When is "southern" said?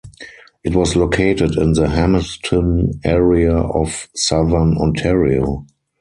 4.15-4.75